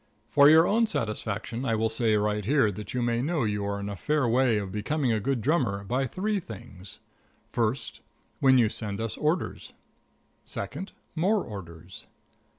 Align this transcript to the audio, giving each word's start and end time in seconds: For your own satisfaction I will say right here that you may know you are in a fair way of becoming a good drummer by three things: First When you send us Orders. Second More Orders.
For 0.29 0.49
your 0.49 0.65
own 0.65 0.87
satisfaction 0.87 1.63
I 1.63 1.75
will 1.75 1.87
say 1.87 2.17
right 2.17 2.43
here 2.43 2.71
that 2.71 2.91
you 2.95 3.03
may 3.03 3.21
know 3.21 3.43
you 3.43 3.63
are 3.65 3.79
in 3.79 3.87
a 3.87 3.95
fair 3.95 4.27
way 4.27 4.57
of 4.57 4.71
becoming 4.71 5.11
a 5.13 5.19
good 5.19 5.41
drummer 5.41 5.83
by 5.83 6.07
three 6.07 6.39
things: 6.39 6.99
First 7.51 7.99
When 8.39 8.57
you 8.57 8.67
send 8.67 8.99
us 8.99 9.15
Orders. 9.15 9.73
Second 10.43 10.93
More 11.13 11.43
Orders. 11.45 12.07